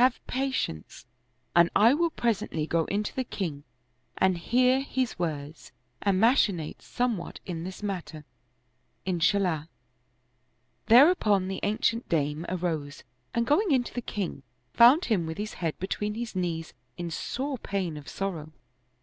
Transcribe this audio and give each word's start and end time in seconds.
Have 0.00 0.26
patience 0.26 1.04
and 1.54 1.68
I 1.76 1.92
will 1.92 2.08
pres 2.08 2.40
ently 2.40 2.66
go 2.66 2.86
in 2.86 3.02
to 3.02 3.14
the 3.14 3.24
king 3.24 3.64
and 4.16 4.38
hear 4.38 4.80
his 4.80 5.18
words 5.18 5.70
and 6.00 6.18
machinate 6.18 6.30
80 6.48 6.48
The 6.48 6.54
Scar 6.54 6.56
on 6.56 6.56
the 6.56 6.72
Throat 6.72 6.82
somewhat 7.36 7.40
in 7.44 7.64
this 7.64 7.82
matter, 7.82 8.24
Inshallah 9.04 9.68
1" 9.68 9.68
Thereupon 10.86 11.48
the 11.48 11.62
an 11.62 11.76
cient 11.76 12.08
dame 12.08 12.46
arose 12.48 13.04
and 13.34 13.46
going 13.46 13.70
in 13.70 13.84
to 13.84 13.92
the 13.92 14.00
king, 14.00 14.44
found 14.72 15.04
him 15.04 15.26
with 15.26 15.36
his 15.36 15.52
head 15.60 15.78
between 15.78 16.14
his 16.14 16.34
knees 16.34 16.72
in 16.96 17.10
sore 17.10 17.58
pain 17.58 17.98
of 17.98 18.08
sorrow. 18.08 18.52